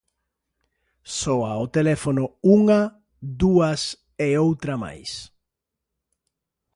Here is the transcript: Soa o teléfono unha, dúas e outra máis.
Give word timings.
Soa 1.19 1.51
o 1.63 1.65
teléfono 1.77 2.23
unha, 2.57 2.81
dúas 3.43 3.81
e 4.27 4.29
outra 4.47 4.73
máis. 4.83 5.11